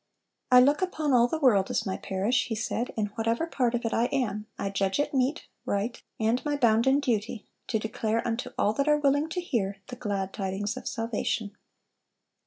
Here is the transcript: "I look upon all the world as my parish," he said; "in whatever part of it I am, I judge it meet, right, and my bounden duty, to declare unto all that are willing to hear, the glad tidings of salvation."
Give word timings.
"I 0.51 0.59
look 0.59 0.81
upon 0.81 1.13
all 1.13 1.27
the 1.27 1.37
world 1.37 1.69
as 1.69 1.85
my 1.85 1.95
parish," 1.95 2.47
he 2.47 2.55
said; 2.55 2.91
"in 2.97 3.11
whatever 3.13 3.45
part 3.45 3.75
of 3.75 3.85
it 3.85 3.93
I 3.93 4.05
am, 4.05 4.47
I 4.57 4.71
judge 4.71 4.99
it 4.99 5.13
meet, 5.13 5.45
right, 5.63 6.01
and 6.19 6.43
my 6.43 6.57
bounden 6.57 6.99
duty, 6.99 7.45
to 7.67 7.77
declare 7.77 8.27
unto 8.27 8.49
all 8.57 8.73
that 8.73 8.87
are 8.87 8.97
willing 8.97 9.29
to 9.29 9.39
hear, 9.39 9.77
the 9.89 9.95
glad 9.95 10.33
tidings 10.33 10.75
of 10.75 10.87
salvation." 10.87 11.55